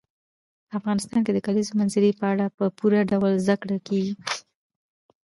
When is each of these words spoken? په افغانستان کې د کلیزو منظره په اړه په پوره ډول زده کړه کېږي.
په 0.67 0.73
افغانستان 0.79 1.21
کې 1.23 1.31
د 1.33 1.39
کلیزو 1.45 1.77
منظره 1.79 2.11
په 2.19 2.25
اړه 2.31 2.45
په 2.57 2.65
پوره 2.77 3.01
ډول 3.11 3.33
زده 3.43 3.55
کړه 3.61 3.77
کېږي. 3.87 4.13